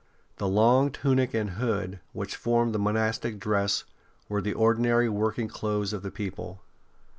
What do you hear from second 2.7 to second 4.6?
the monastic dress were the